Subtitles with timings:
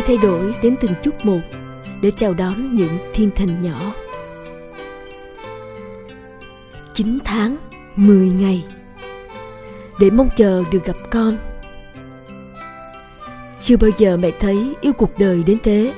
[0.00, 1.40] khi thay đổi đến từng chút một
[2.00, 3.94] để chào đón những thiên thần nhỏ.
[6.94, 7.56] 9 tháng
[7.96, 8.64] 10 ngày.
[10.00, 11.36] Để mong chờ được gặp con.
[13.60, 15.92] Chưa bao giờ mẹ thấy yêu cuộc đời đến thế.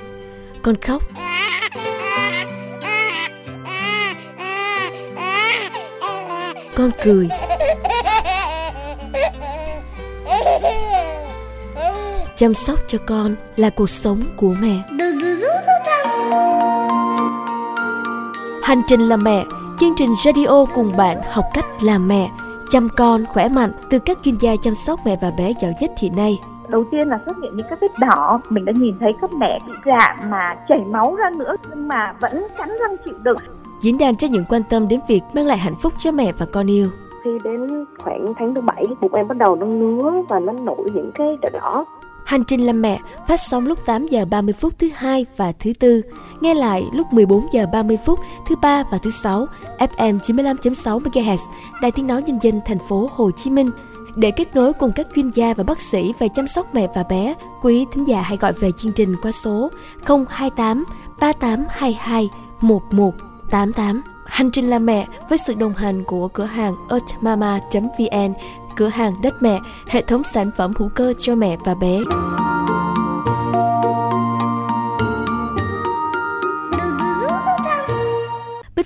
[0.62, 1.03] Con khóc.
[6.75, 7.29] Con cười.
[12.43, 14.83] Chăm sóc cho con là cuộc sống của mẹ.
[18.62, 19.45] Hành trình làm mẹ
[19.80, 22.30] chương trình radio cùng bạn học cách làm mẹ
[22.70, 25.91] chăm con khỏe mạnh từ các chuyên gia chăm sóc mẹ và bé giỏi nhất
[25.98, 26.38] hiện nay.
[26.69, 29.59] Đầu tiên là xuất hiện những các vết đỏ mình đã nhìn thấy các mẹ
[29.66, 33.38] bị rạn mà chảy máu ra nữa nhưng mà vẫn cắn răng chịu đựng.
[33.80, 36.47] Diễn đàn cho những quan tâm đến việc mang lại hạnh phúc cho mẹ và
[36.52, 36.88] con yêu.
[37.24, 40.86] Khi đến khoảng tháng thứ bảy bụng em bắt đầu nó ngứa và nó nổi
[40.95, 41.84] những cái đỏ đỏ
[42.32, 45.72] Hành trình làm mẹ phát sóng lúc 8 giờ 30 phút thứ hai và thứ
[45.80, 46.02] tư,
[46.41, 49.47] nghe lại lúc 14 giờ 30 phút thứ ba và thứ sáu,
[49.78, 51.36] FM 95.6 MHz,
[51.83, 53.70] Đài Tiếng nói nhân dân thành phố Hồ Chí Minh.
[54.16, 57.02] Để kết nối cùng các chuyên gia và bác sĩ về chăm sóc mẹ và
[57.02, 59.70] bé, quý thính giả hãy gọi về chương trình qua số
[60.28, 60.84] 028
[61.20, 62.28] 3822
[62.61, 64.02] 1188.
[64.27, 68.33] Hành trình làm mẹ với sự đồng hành của cửa hàng earthmama.vn
[68.77, 71.98] cửa hàng đất mẹ, hệ thống sản phẩm hữu cơ cho mẹ và bé.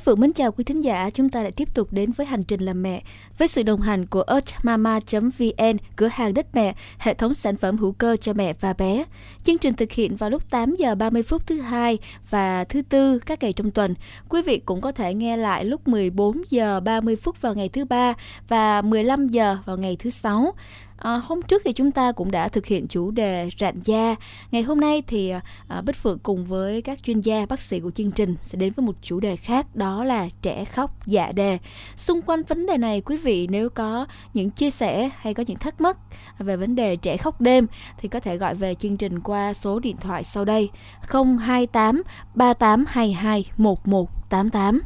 [0.07, 2.61] Phượng mến chào quý thính giả, chúng ta lại tiếp tục đến với hành trình
[2.61, 3.03] làm mẹ
[3.39, 7.93] với sự đồng hành của earthmama.vn, cửa hàng đất mẹ, hệ thống sản phẩm hữu
[7.93, 9.05] cơ cho mẹ và bé.
[9.45, 11.99] Chương trình thực hiện vào lúc 8 giờ 30 phút thứ hai
[12.31, 13.95] và thứ tư các ngày trong tuần.
[14.29, 17.84] Quý vị cũng có thể nghe lại lúc 14 giờ 30 phút vào ngày thứ
[17.84, 18.15] ba
[18.49, 20.55] và 15 giờ vào ngày thứ sáu.
[20.97, 24.16] À, hôm trước thì chúng ta cũng đã thực hiện chủ đề rạn da.
[24.50, 25.33] Ngày hôm nay thì
[25.69, 28.72] à, Bích Phượng cùng với các chuyên gia bác sĩ của chương trình sẽ đến
[28.77, 31.59] với một chủ đề khác đó là trẻ khóc dạ đề.
[31.97, 35.59] Xung quanh vấn đề này quý vị nếu có những chia sẻ hay có những
[35.59, 35.97] thắc mắc
[36.38, 37.66] về vấn đề trẻ khóc đêm
[37.98, 40.71] thì có thể gọi về chương trình qua số điện thoại sau đây
[41.09, 42.03] 028
[42.34, 44.81] 3822 1188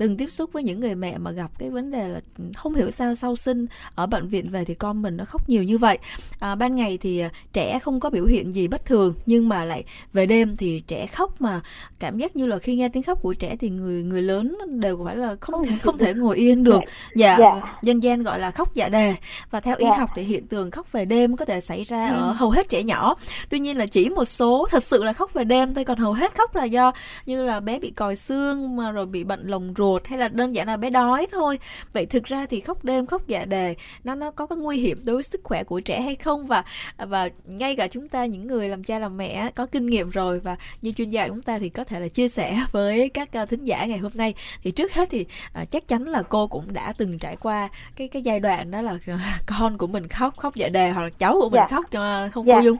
[0.00, 2.20] từng tiếp xúc với những người mẹ mà gặp cái vấn đề là
[2.56, 5.62] không hiểu sao sau sinh ở bệnh viện về thì con mình nó khóc nhiều
[5.62, 5.98] như vậy.
[6.38, 9.64] À, ban ngày thì à, trẻ không có biểu hiện gì bất thường nhưng mà
[9.64, 11.60] lại về đêm thì trẻ khóc mà
[11.98, 15.02] cảm giác như là khi nghe tiếng khóc của trẻ thì người người lớn đều
[15.04, 16.80] phải là không thể không thể ngồi yên được.
[17.16, 17.78] Dạ, dạ.
[17.82, 19.14] dân gian gọi là khóc dạ đề.
[19.50, 19.96] Và theo y dạ.
[19.98, 22.82] học thì hiện tượng khóc về đêm có thể xảy ra ở hầu hết trẻ
[22.82, 23.14] nhỏ.
[23.48, 26.12] Tuy nhiên là chỉ một số thật sự là khóc về đêm thôi còn hầu
[26.12, 26.92] hết khóc là do
[27.26, 30.28] như là bé bị còi xương mà rồi bị bệnh lồng ruột ruột hay là
[30.28, 31.58] đơn giản là bé đói thôi.
[31.92, 33.74] Vậy thực ra thì khóc đêm khóc dạ đề
[34.04, 36.46] nó nó có cái nguy hiểm đối với sức khỏe của trẻ hay không?
[36.46, 36.64] Và
[36.98, 40.40] và ngay cả chúng ta những người làm cha làm mẹ có kinh nghiệm rồi
[40.40, 43.48] và như chuyên gia chúng ta thì có thể là chia sẻ với các uh,
[43.48, 44.34] thính giả ngày hôm nay.
[44.62, 45.26] Thì trước hết thì
[45.62, 48.82] uh, chắc chắn là cô cũng đã từng trải qua cái cái giai đoạn đó
[48.82, 49.20] là uh,
[49.58, 51.76] con của mình khóc khóc dạ đề hoặc là cháu của mình dạ.
[51.76, 52.54] khóc cho không dạ.
[52.56, 52.76] cô dung?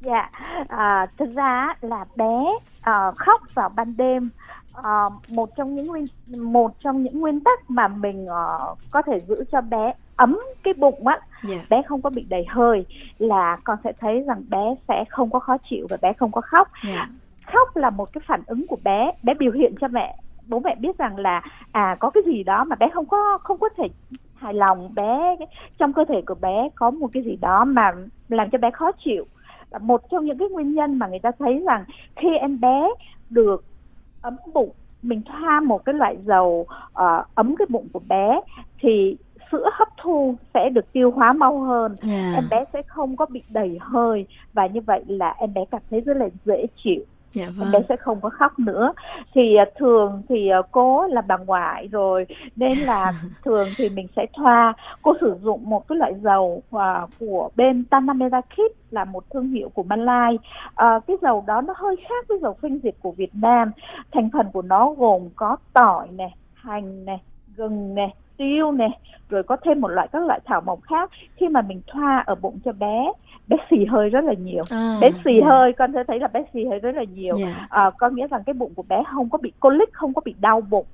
[0.00, 0.30] Dạ.
[0.68, 2.42] À, thực ra là bé
[2.78, 4.30] uh, khóc vào ban đêm
[4.78, 6.06] uh, một trong những nguyên
[6.52, 10.74] một trong những nguyên tắc mà mình uh, có thể giữ cho bé ấm cái
[10.74, 11.70] bụng á yeah.
[11.70, 12.86] bé không có bị đầy hơi
[13.18, 16.40] là con sẽ thấy rằng bé sẽ không có khó chịu và bé không có
[16.40, 17.08] khóc yeah.
[17.46, 20.16] khóc là một cái phản ứng của bé bé biểu hiện cho mẹ
[20.46, 21.42] bố mẹ biết rằng là
[21.72, 23.88] à có cái gì đó mà bé không có không có thể
[24.34, 25.36] hài lòng bé
[25.78, 27.92] trong cơ thể của bé có một cái gì đó mà
[28.28, 29.26] làm cho bé khó chịu
[29.80, 31.84] một trong những cái nguyên nhân mà người ta thấy rằng
[32.16, 32.88] khi em bé
[33.30, 33.64] được
[34.22, 34.70] ấm bụng
[35.02, 38.40] mình thoa một cái loại dầu uh, ấm cái bụng của bé
[38.80, 39.16] thì
[39.52, 42.34] sữa hấp thu sẽ được tiêu hóa mau hơn yeah.
[42.34, 45.82] em bé sẽ không có bị đầy hơi và như vậy là em bé cảm
[45.90, 47.66] thấy rất là dễ chịu dạ vâng.
[47.66, 48.92] em bé sẽ không có khóc nữa.
[49.34, 52.26] Thì uh, thường thì uh, cô là bà ngoại rồi
[52.56, 53.12] nên là
[53.44, 54.74] thường thì mình sẽ thoa.
[55.02, 59.48] Cô sử dụng một cái loại dầu uh, của bên Tanamera Kit là một thương
[59.48, 63.12] hiệu của Malai uh, cái dầu đó nó hơi khác với dầu phanh diệt của
[63.12, 63.70] Việt Nam.
[64.12, 67.20] Thành phần của nó gồm có tỏi này hành này
[67.56, 68.90] gừng này tiêu này
[69.28, 72.34] rồi có thêm một loại các loại thảo mộc khác khi mà mình thoa ở
[72.34, 73.12] bụng cho bé
[73.48, 75.42] bé xì hơi rất là nhiều à, bé xì yeah.
[75.42, 75.48] Dạ.
[75.48, 77.50] hơi con sẽ thấy là bé xì hơi rất là nhiều yeah.
[77.56, 77.66] Dạ.
[77.70, 80.34] à, có nghĩa rằng cái bụng của bé không có bị colic không có bị
[80.40, 80.86] đau bụng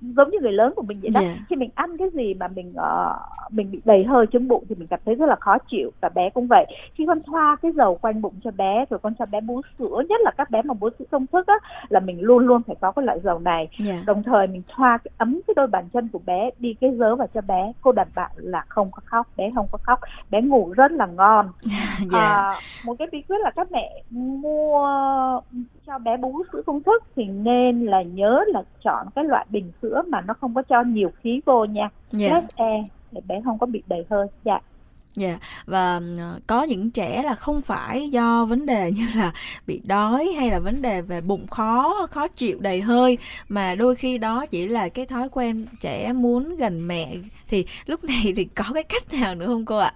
[0.00, 1.34] giống như người lớn của mình vậy đó Dạ.
[1.48, 4.74] khi mình ăn cái gì mà mình uh, mình bị đầy hơi trứng bụng thì
[4.74, 7.72] mình cảm thấy rất là khó chịu và bé cũng vậy khi con thoa cái
[7.72, 10.62] dầu quanh bụng cho bé rồi con cho bé bú sữa nhất là các bé
[10.62, 11.54] mà bú sữa công thức á
[11.88, 14.02] là mình luôn luôn phải có cái loại dầu này Dạ.
[14.06, 17.16] đồng thời mình thoa cái ấm cái đôi bàn chân của bé đi cái dớ
[17.16, 20.00] vào cho bé cô đảm bảo là không có khóc bé không có khóc
[20.30, 21.48] bé ngủ rất là ngon
[22.12, 22.18] Dạ.
[22.18, 24.88] à, một cái bí quyết là các mẹ mua
[25.86, 29.72] cho bé bú sữa công thức thì nên là nhớ là chọn cái loại bình
[29.82, 31.88] sữa mà nó không có cho nhiều khí vô nha.
[32.12, 32.28] Dạ.
[32.28, 34.26] less air để bé không có bị đầy hơi.
[34.44, 34.60] Dạ.
[35.14, 35.38] Dạ.
[35.66, 39.32] Và ờ, có những trẻ là không phải do vấn đề như là
[39.66, 43.18] bị đói hay là vấn đề về bụng khó khó chịu đầy hơi
[43.48, 47.16] mà đôi khi đó chỉ là cái thói quen trẻ muốn gần mẹ.
[47.48, 49.94] Thì lúc này thì có cái cách nào nữa không cô ạ?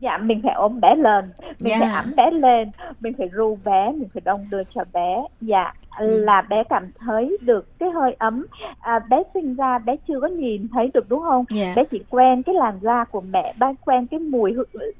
[0.00, 1.30] Dạ mình phải ôm bé lên.
[1.40, 1.76] Mình Dạ.
[1.80, 2.70] phải ẵm bé lên.
[3.00, 5.22] Mình phải ru bé mình phải đong đưa cho bé.
[5.40, 8.46] Dạ là bé cảm thấy được cái hơi ấm.
[8.80, 11.44] À, bé sinh ra bé chưa có nhìn thấy được đúng không?
[11.50, 11.72] Dạ.
[11.76, 14.54] bé chỉ quen cái làn da của mẹ bé quen cái mùi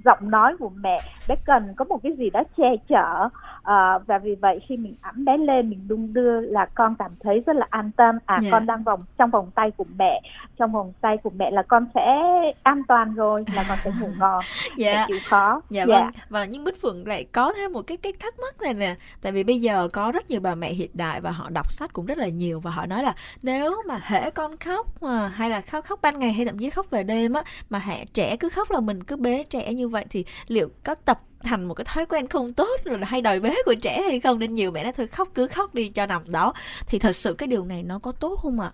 [0.05, 1.01] giọng nói của mẹ.
[1.29, 3.29] Bé cần có một cái gì đó che chở.
[3.63, 7.11] À, và vì vậy khi mình ẵm bé lên mình đung đưa là con cảm
[7.21, 8.19] thấy rất là an tâm.
[8.27, 8.49] À Dạ.
[8.53, 10.21] con đang vòng trong vòng tay của mẹ.
[10.59, 12.17] Trong vòng tay của mẹ là con sẽ
[12.63, 14.41] an toàn rồi là con sẽ ngủ ngon.
[14.77, 15.05] Dạ.
[15.09, 15.61] chịu khó.
[15.71, 18.75] Dạ vâng, và nhưng Bích Phượng lại có thêm một cái cái thắc mắc này
[18.75, 21.73] nè, tại vì bây giờ có rất nhiều bà mẹ hiện đại và họ đọc
[21.73, 25.29] sách cũng rất là nhiều và họ nói là nếu mà hễ con khóc mà
[25.29, 28.05] hay là khóc khóc ban ngày hay thậm chí khóc về đêm á, mà hệ
[28.05, 31.65] trẻ cứ khóc là mình cứ bế trẻ như vậy thì liệu có tập thành
[31.65, 34.39] một cái thói quen không tốt rồi là hay đòi bế của trẻ hay không
[34.39, 36.53] nên nhiều mẹ nói thôi, khóc cứ khóc đi cho nằm đó
[36.87, 38.73] thì thật sự cái điều này nó có tốt không ạ?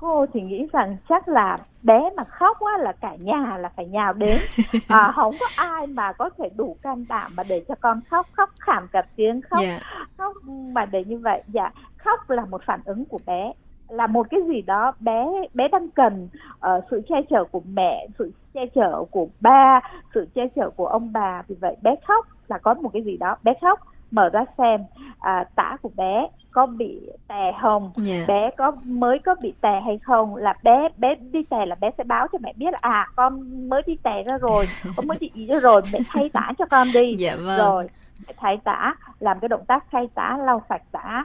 [0.00, 3.86] Cô thì nghĩ rằng chắc là bé mà khóc á là cả nhà là phải
[3.86, 4.38] nhào đến.
[4.88, 8.26] À, không có ai mà có thể đủ can đảm mà để cho con khóc
[8.32, 9.80] khóc khảm cả tiếng khóc Dạ.
[10.18, 11.42] khóc mà để như vậy.
[11.48, 13.52] Dạ khóc là một phản ứng của bé
[13.88, 16.28] là một cái gì đó bé bé đang cần
[16.60, 19.80] ờ, sự che chở của mẹ sự che chở của ba
[20.14, 21.42] sự che chở của ông bà.
[21.48, 24.84] Vì vậy bé khóc là có một cái gì đó bé khóc mở ra xem.
[25.20, 28.24] À, tã của bé có bị tè hồng Dạ.
[28.28, 30.36] bé có mới có bị tè hay không?
[30.36, 33.68] Là bé bé đi tè là bé sẽ báo cho mẹ biết là à con
[33.68, 34.66] mới đi tè ra rồi
[34.96, 37.14] con mới bị gì ra rồi mẹ thay tã cho con đi.
[37.18, 37.58] Dạ vâng.
[37.58, 37.86] rồi
[38.26, 41.24] mẹ thay tã làm cái động tác thay tã lau sạch tã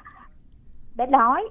[0.95, 1.49] bé đói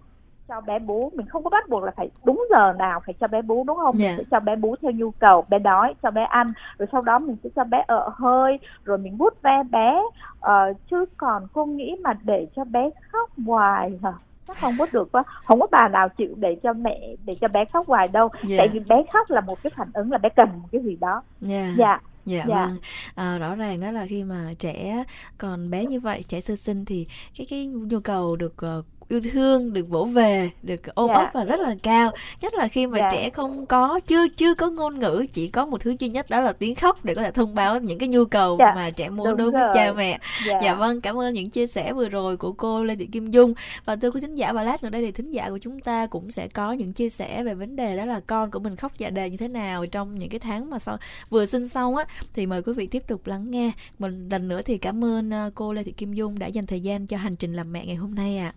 [0.49, 3.27] cho bé bú mình không có bắt buộc là phải đúng giờ nào phải cho
[3.29, 4.09] bé bú đúng không Dạ.
[4.09, 6.47] mình sẽ cho bé bú theo nhu cầu bé đói cho bé ăn
[6.79, 10.03] rồi sau đó mình sẽ cho bé ở hơi rồi mình vuốt ve bé
[10.41, 14.13] ờ, chứ còn cô nghĩ mà để cho bé khóc hoài hả
[14.49, 17.49] chắc không có được quá không có bà nào chịu để cho mẹ để cho
[17.49, 18.57] bé khóc hoài đâu Dạ.
[18.59, 20.97] tại vì bé khóc là một cái phản ứng là bé cần một cái gì
[21.01, 21.75] đó Dạ.
[21.79, 22.55] dạ Dạ, Dạ.
[22.67, 22.77] vâng.
[23.15, 25.05] À, rõ ràng đó là khi mà trẻ
[25.39, 27.07] còn bé như vậy, trẻ sơ sinh thì
[27.39, 31.15] cái cái nhu cầu được ờ, yêu thương, được vỗ về, được ôm Dạ.
[31.15, 32.11] ấp là rất là cao.
[32.41, 33.09] Nhất là khi mà Dạ.
[33.13, 36.41] trẻ không có chưa chưa có ngôn ngữ, chỉ có một thứ duy nhất đó
[36.41, 39.09] là tiếng khóc để có thể thông báo những cái nhu cầu Dạ, mà trẻ
[39.09, 39.71] muốn đúng đối với rồi.
[39.75, 40.19] cha mẹ.
[40.47, 43.31] dạ, Dạ vâng, cảm ơn những chia sẻ vừa rồi của cô Lê Thị Kim
[43.31, 43.55] Dung.
[43.85, 46.07] Và thưa quý thính giả và lát nữa đây thì thính giả của chúng ta
[46.07, 48.93] cũng sẽ có những chia sẻ về vấn đề đó là con của mình khóc
[48.99, 50.97] dạ đề như thế nào trong những cái tháng mà sau
[51.31, 52.05] vừa sinh xong á
[52.35, 53.73] thì mời quý vị tiếp tục lắng nghe.
[53.99, 56.81] Một lần nữa thì cảm ơn ờ, cô Lê Thị Kim Dung đã dành thời
[56.81, 58.53] gian cho hành trình làm mẹ ngày hôm nay ạ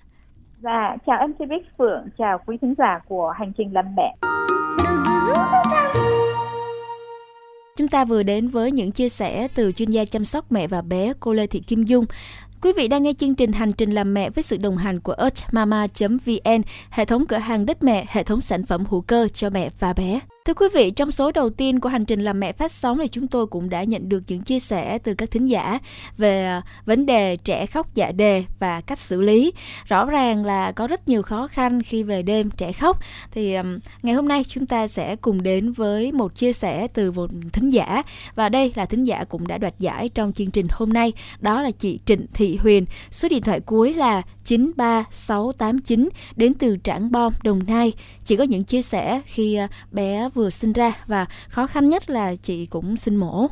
[0.66, 4.16] dạ chào MC Bích Phượng chào quý thính giả của hành trình làm mẹ
[7.78, 10.82] Chúng ta vừa đến với những chia sẻ từ chuyên gia chăm sóc mẹ và
[10.82, 12.06] bé cô Lê Thị Kim Dung.
[12.62, 15.16] Quý vị đang nghe chương trình Hành trình làm mẹ với sự đồng hành của
[15.18, 19.70] earthmama.vn, hệ thống cửa hàng đất mẹ, hệ thống sản phẩm hữu cơ cho mẹ
[19.80, 20.20] và bé.
[20.46, 23.08] Thưa quý vị, trong số đầu tiên của hành trình làm mẹ phát sóng thì
[23.08, 25.80] chúng tôi cũng đã nhận được những chia sẻ từ các thính giả
[26.18, 29.54] về à, vấn đề trẻ khóc dạ đề và cách xử lý.
[29.86, 33.00] Rõ ràng là có rất nhiều khó khăn khi về đêm trẻ khóc.
[33.32, 33.58] Thì
[34.04, 37.70] ngày hôm nay chúng ta sẽ cùng đến với một chia sẻ từ một thính
[37.70, 38.04] giả
[38.36, 41.62] và đây là thính giả cũng đã đoạt giải trong chương trình hôm nay, đó
[41.62, 42.86] là chị Trịnh Thị Huyền.
[43.12, 47.94] Số điện thoại cuối là 93689 đến từ Trảng Bom, Đồng Nai.
[48.26, 52.10] Chị có những chia sẻ khi à, bé vừa sinh ra và khó khăn nhất
[52.10, 53.48] là chị cũng sinh mổ.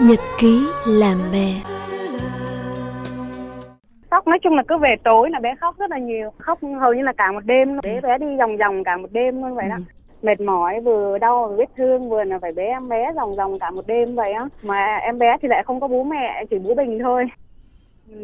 [0.00, 1.74] Nhật ký làm mẹ
[4.14, 6.30] khóc nói chung là cứ về tối là bé khóc rất là nhiều.
[6.38, 9.42] Khóc hầu như là cả một đêm bé bé đi vòng vòng cả một đêm
[9.42, 9.76] luôn vậy đó.
[10.22, 13.58] Mệt mỏi vừa đau vừa vết thương vừa là phải bế em bé vòng vòng
[13.58, 14.48] cả một đêm vậy á.
[14.62, 17.24] Mà em bé thì lại không có bú mẹ chỉ bú bình thôi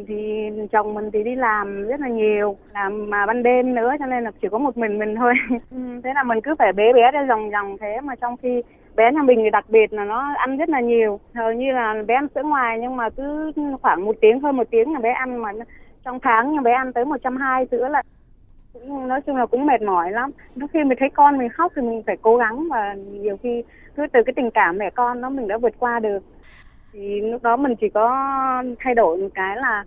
[0.09, 4.07] thì chồng mình thì đi làm rất là nhiều làm mà ban đêm nữa cho
[4.07, 5.35] nên là chỉ có một mình mình thôi.
[5.71, 8.63] Ừ, thế là mình cứ phải bế bé ra vòng vòng thế mà trong khi
[8.97, 11.21] bé nhà mình thì đặc biệt là nó ăn rất là nhiều.
[11.35, 14.71] Hầu như là bé ăn sữa ngoài nhưng mà cứ khoảng một tiếng hơn một
[14.71, 15.53] tiếng là bé ăn mà
[16.05, 18.03] trong tháng nhà bé ăn tới 120 sữa là
[18.73, 20.31] cũng nói chung là cũng mệt mỏi lắm.
[20.55, 23.63] Lúc khi mình thấy con mình khóc thì mình phải cố gắng và nhiều khi
[23.97, 26.23] cứ từ cái tình cảm mẹ con nó mình đã vượt qua được
[26.93, 28.09] thì lúc đó mình chỉ có
[28.79, 29.85] thay đổi một cái là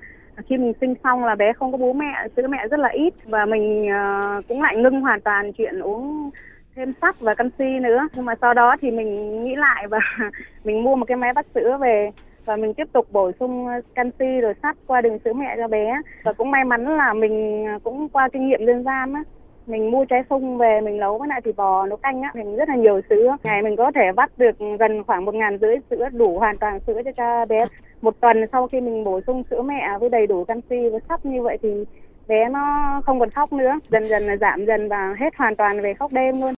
[0.49, 3.13] khi mình sinh xong là bé không có bố mẹ sữa mẹ rất là ít.
[3.25, 6.29] Và mình ờ, cũng lại ngưng hoàn toàn chuyện uống
[6.75, 8.07] thêm sắt và canxi nữa.
[8.13, 9.99] Nhưng mà sau đó thì mình nghĩ lại và
[10.63, 12.11] mình mua một cái máy bắt sữa về
[12.45, 16.01] và mình tiếp tục bổ sung canxi rồi sắt qua đường sữa mẹ cho bé.
[16.23, 19.23] Và cũng may mắn là mình cũng qua kinh nghiệm dân gian á
[19.67, 22.55] mình mua trái sung về, mình nấu với lại thịt bò, nấu canh á, mình
[22.55, 23.37] rất là nhiều sữa.
[23.43, 26.79] Ngày mình có thể vắt được gần khoảng một ngàn rưỡi sữa, đủ hoàn toàn
[26.87, 27.65] sữa cho cha bé.
[28.01, 31.25] Một tuần sau khi mình bổ sung sữa mẹ với đầy đủ canxi với sắt
[31.25, 31.85] như vậy thì
[32.27, 32.61] bé nó
[33.05, 33.79] không còn khóc nữa.
[33.89, 36.53] Dần dần là giảm dần và hết hoàn toàn về khóc đêm luôn.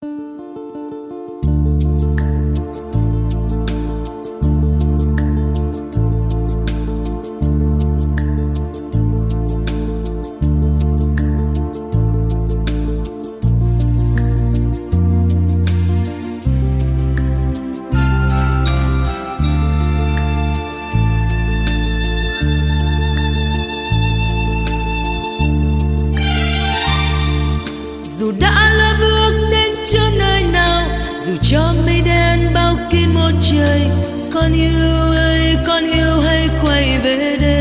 [34.34, 37.56] Con yêu ơi, con yêu hãy quay về đây.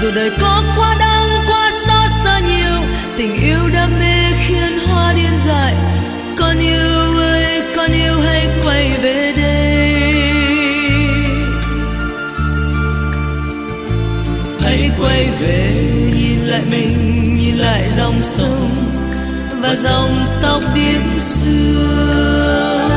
[0.00, 2.80] Dù đời có quá đắng quá xót xa nhiều,
[3.16, 5.74] tình yêu đam mê khiến hoa điên dại.
[6.38, 9.52] Con yêu ơi, con yêu hãy quay về đây.
[14.62, 15.74] Hãy quay về,
[16.16, 18.61] nhìn lại mình, nhìn lại dòng sông
[19.62, 22.88] và dòng tóc điểm xưa.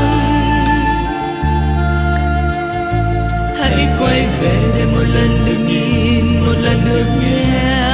[3.58, 7.86] Hãy quay về để một lần được nhìn, một lần được nghe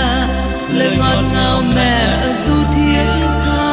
[0.74, 3.06] lời ngọt ngào mẹ du thiên
[3.44, 3.72] tha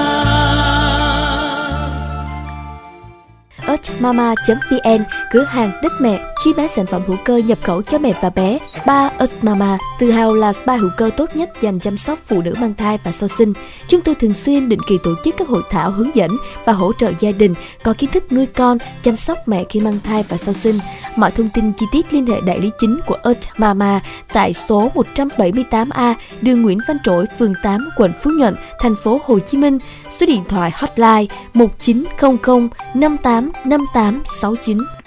[3.67, 8.13] earthmama.vn cửa hàng đất mẹ chi bán sản phẩm hữu cơ nhập khẩu cho mẹ
[8.21, 11.97] và bé, Spa Earth Mama, tự hào là spa hữu cơ tốt nhất dành chăm
[11.97, 13.53] sóc phụ nữ mang thai và sau sinh.
[13.87, 16.31] Chúng tôi thường xuyên định kỳ tổ chức các hội thảo hướng dẫn
[16.65, 17.53] và hỗ trợ gia đình
[17.83, 20.79] có kiến thức nuôi con, chăm sóc mẹ khi mang thai và sau sinh.
[21.15, 24.01] Mọi thông tin chi tiết liên hệ đại lý chính của Earth Mama
[24.33, 29.39] tại số 178A đường Nguyễn Văn Trỗi, phường 8 quận Phú Nhuận, thành phố Hồ
[29.39, 29.79] Chí Minh.
[30.19, 34.98] Số điện thoại hotline 1900 58 5869.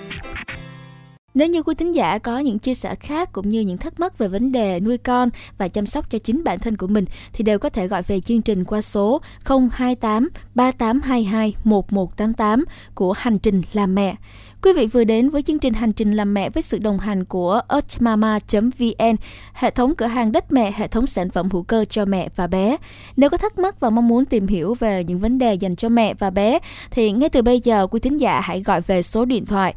[1.34, 4.18] Nếu như quý thính giả có những chia sẻ khác cũng như những thắc mắc
[4.18, 7.44] về vấn đề nuôi con và chăm sóc cho chính bản thân của mình thì
[7.44, 13.62] đều có thể gọi về chương trình qua số 028 3822 1188 của Hành trình
[13.72, 14.16] làm mẹ.
[14.64, 17.24] Quý vị vừa đến với chương trình Hành trình làm mẹ với sự đồng hành
[17.24, 19.16] của earthmama.vn,
[19.52, 22.46] hệ thống cửa hàng đất mẹ, hệ thống sản phẩm hữu cơ cho mẹ và
[22.46, 22.76] bé.
[23.16, 25.88] Nếu có thắc mắc và mong muốn tìm hiểu về những vấn đề dành cho
[25.88, 26.58] mẹ và bé
[26.90, 29.74] thì ngay từ bây giờ quý thính giả hãy gọi về số điện thoại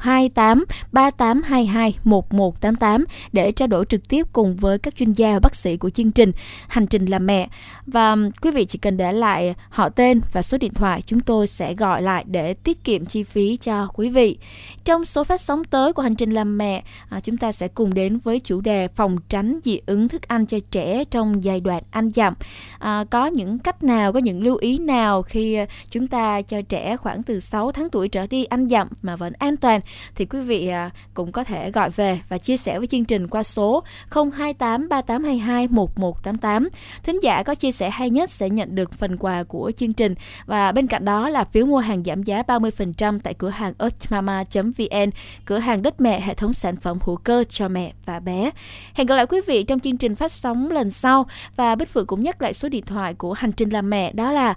[0.00, 5.54] 028 3822 1188 để trao đổi trực tiếp cùng với các chuyên gia và bác
[5.54, 6.32] sĩ của chương trình
[6.68, 7.48] Hành trình làm mẹ.
[7.86, 11.20] Và um, quý vị chỉ cần để lại họ tên và số điện thoại chúng
[11.20, 14.38] tôi sẽ gọi lại để tiết kiệm chi phí cho quý vị vị.
[14.84, 17.94] Trong số phát sóng tới của hành trình làm mẹ, à, chúng ta sẽ cùng
[17.94, 21.82] đến với chủ đề phòng tránh dị ứng thức ăn cho trẻ trong giai đoạn
[21.90, 22.34] ăn dặm.
[22.78, 25.58] À, có những cách nào, có những lưu ý nào khi
[25.90, 29.32] chúng ta cho trẻ khoảng từ 6 tháng tuổi trở đi ăn dặm mà vẫn
[29.38, 29.80] an toàn
[30.14, 33.28] thì quý vị à, cũng có thể gọi về và chia sẻ với chương trình
[33.28, 36.68] qua số 028 3822 1188.
[37.02, 40.14] Thính giả có chia sẻ hay nhất sẽ nhận được phần quà của chương trình
[40.46, 43.72] và bên cạnh đó là phiếu mua hàng giảm giá 30% tại cửa hàng
[44.10, 45.10] mama.vn
[45.44, 48.50] cửa hàng đất mẹ hệ thống sản phẩm hữu cơ cho mẹ và bé.
[48.94, 52.06] Hẹn gặp lại quý vị trong chương trình phát sóng lần sau và Bích Phượng
[52.06, 54.54] cũng nhắc lại số điện thoại của hành trình làm mẹ đó là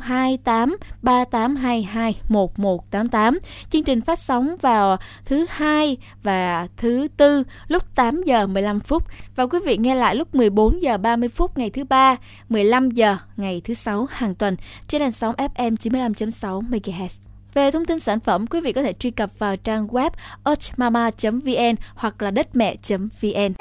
[0.00, 3.38] 028 3822 1188.
[3.70, 9.04] Chương trình phát sóng vào thứ hai và thứ tư lúc 8 giờ 15 phút
[9.36, 12.16] và quý vị nghe lại lúc 14 giờ 30 phút ngày thứ ba,
[12.48, 14.56] 15 giờ ngày thứ sáu hàng tuần
[14.88, 17.31] trên đài sóng FM 95.6 MHz.
[17.54, 20.10] Về thông tin sản phẩm, quý vị có thể truy cập vào trang web
[20.44, 23.52] earthmama.vn hoặc là đất mẹ.vn.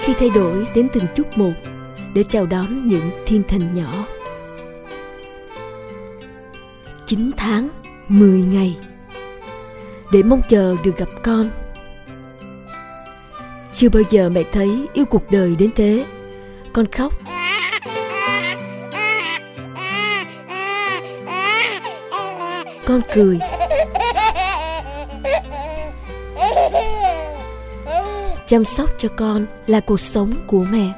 [0.00, 1.52] Khi thay đổi đến từng chút một
[2.14, 4.06] để chào đón những thiên thần nhỏ.
[7.06, 7.68] 9 tháng,
[8.08, 8.76] 10 ngày
[10.12, 11.50] để mong chờ được gặp con.
[13.72, 16.04] Chưa bao giờ mẹ thấy yêu cuộc đời đến thế.
[16.72, 17.12] Con khóc
[22.90, 23.38] con cười.
[28.46, 30.92] Chăm sóc cho con là cuộc sống của mẹ.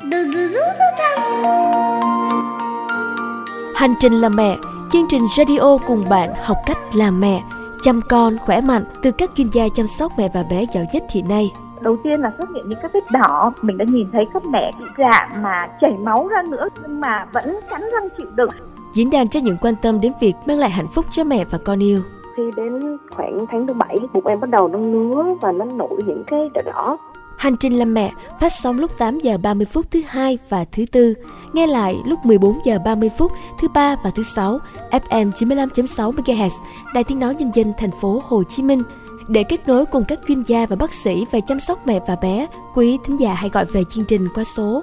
[3.75, 4.57] Hành trình làm mẹ
[4.93, 7.43] chương trình radio cùng bạn học cách làm mẹ
[7.83, 11.03] chăm con khỏe mạnh từ các chuyên gia chăm sóc mẹ và bé giỏi nhất
[11.13, 11.53] hiện nay.
[11.81, 14.71] Đầu tiên là xuất hiện những các vết đỏ mình đã nhìn thấy các mẹ
[14.79, 19.11] bị rạn mà chảy máu ra nữa nhưng mà vẫn cắn răng chịu đựng diễn
[19.11, 21.83] đàn cho những quan tâm đến việc mang lại hạnh phúc cho mẹ và con
[21.83, 22.03] yêu.
[22.37, 26.01] Khi đến khoảng tháng thứ bảy bụng em bắt đầu nó ngứa và nó nổi
[26.07, 26.99] những cái đỏ đỏ.
[27.37, 30.85] Hành trình làm mẹ phát sóng lúc 8 giờ 30 phút thứ hai và thứ
[30.93, 31.15] tư,
[31.53, 34.59] nghe lại lúc 14 giờ 30 phút thứ ba và thứ sáu,
[34.91, 36.51] FM 95.6 MHz,
[36.95, 38.83] Đài Tiếng nói nhân dân thành phố Hồ Chí Minh.
[39.29, 42.17] Để kết nối cùng các chuyên gia và bác sĩ về chăm sóc mẹ và
[42.17, 44.83] bé, quý thính giả hãy gọi về chương trình qua số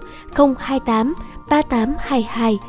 [0.57, 1.13] 028
[1.49, 2.59] 3822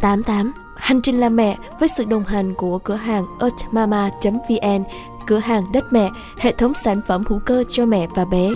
[0.00, 0.52] 88.
[0.76, 4.84] Hành trình làm mẹ với sự đồng hành của cửa hàng earthmama.vn,
[5.26, 8.48] cửa hàng đất mẹ, hệ thống sản phẩm hữu cơ cho mẹ và bé.